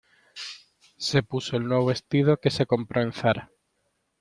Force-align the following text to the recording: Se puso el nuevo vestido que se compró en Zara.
Se 0.97 1.21
puso 1.21 1.57
el 1.57 1.65
nuevo 1.65 1.85
vestido 1.85 2.37
que 2.37 2.49
se 2.49 2.65
compró 2.65 3.03
en 3.03 3.13
Zara. 3.13 3.51